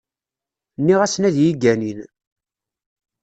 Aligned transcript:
Nniɣ-asen 0.79 1.27
ad 1.29 1.35
yi-ganin. 1.43 1.99